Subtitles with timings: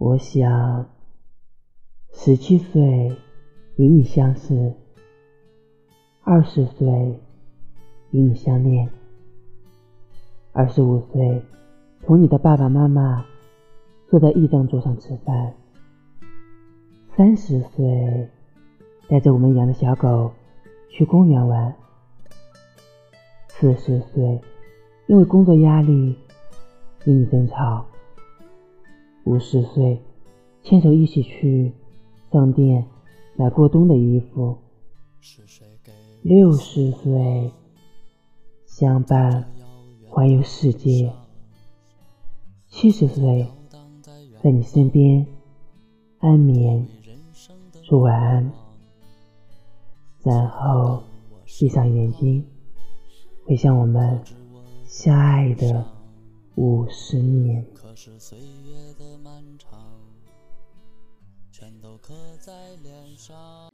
[0.00, 0.88] 我想，
[2.14, 3.14] 十七岁
[3.76, 4.72] 与你相识，
[6.22, 7.20] 二十岁
[8.10, 8.88] 与你相恋，
[10.52, 11.42] 二十五岁
[12.06, 13.26] 同你的爸爸妈妈
[14.08, 15.52] 坐在一张桌上吃饭，
[17.14, 18.30] 三十岁
[19.06, 20.32] 带着我们养的小狗
[20.88, 21.76] 去公园玩，
[23.48, 24.40] 四十岁
[25.08, 26.16] 因为工作压力
[27.04, 27.84] 与你争吵。
[29.24, 30.00] 五十岁，
[30.62, 31.72] 牵手一起去
[32.32, 32.86] 商店
[33.36, 34.56] 买过冬的衣服；
[36.22, 37.52] 六十岁，
[38.66, 39.44] 相伴
[40.08, 41.12] 环游世界；
[42.68, 43.46] 七十岁，
[44.42, 45.26] 在你身边
[46.18, 46.86] 安眠
[47.82, 48.52] 说晚安，
[50.22, 51.02] 然后
[51.44, 52.44] 闭上眼睛，
[53.44, 54.20] 回想我们
[54.86, 55.84] 相爱的
[56.60, 57.66] 五十年。
[57.72, 59.98] 可是岁月的漫长，
[61.50, 63.69] 全都刻在脸上。